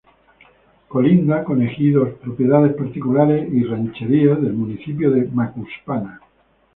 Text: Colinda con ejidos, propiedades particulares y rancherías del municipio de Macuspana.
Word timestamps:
Colinda 0.87 1.43
con 1.43 1.61
ejidos, 1.61 2.15
propiedades 2.19 2.73
particulares 2.73 3.47
y 3.53 3.63
rancherías 3.63 4.41
del 4.41 4.53
municipio 4.53 5.11
de 5.11 5.25
Macuspana. 5.27 6.19